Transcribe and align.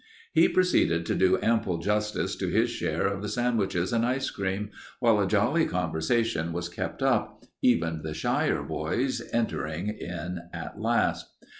He 0.33 0.49
proceeded 0.49 1.05
to 1.05 1.13
do 1.15 1.37
ample 1.43 1.77
justice 1.77 2.35
to 2.37 2.47
his 2.47 2.71
share 2.71 3.05
of 3.05 3.21
the 3.21 3.29
sandwiches 3.29 3.93
and 3.93 4.03
ice 4.03 4.31
cream, 4.31 4.71
while 4.99 5.19
a 5.19 5.27
jolly 5.27 5.65
conversation 5.67 6.53
was 6.53 6.69
kept 6.69 7.03
up, 7.03 7.43
even 7.61 8.01
the 8.01 8.15
shyer 8.15 8.63
boys 8.63 9.21
entering 9.31 9.89
in 9.89 10.39
at 10.51 10.81
last. 10.81 11.27